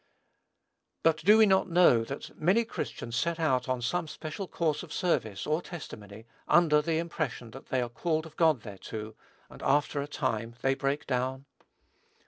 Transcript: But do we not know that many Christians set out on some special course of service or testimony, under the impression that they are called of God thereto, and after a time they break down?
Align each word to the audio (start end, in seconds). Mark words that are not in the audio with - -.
But 1.03 1.17
do 1.17 1.37
we 1.37 1.45
not 1.45 1.69
know 1.69 2.03
that 2.05 2.35
many 2.35 2.65
Christians 2.65 3.15
set 3.15 3.39
out 3.39 3.69
on 3.69 3.83
some 3.83 4.07
special 4.07 4.47
course 4.47 4.81
of 4.81 4.91
service 4.91 5.45
or 5.45 5.61
testimony, 5.61 6.25
under 6.47 6.81
the 6.81 6.97
impression 6.97 7.51
that 7.51 7.67
they 7.67 7.83
are 7.83 7.87
called 7.89 8.25
of 8.25 8.35
God 8.35 8.63
thereto, 8.63 9.13
and 9.47 9.61
after 9.61 10.01
a 10.01 10.07
time 10.07 10.55
they 10.63 10.73
break 10.73 11.05
down? 11.05 11.45